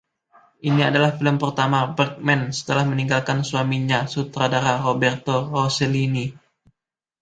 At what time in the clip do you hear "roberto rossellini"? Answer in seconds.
4.85-6.25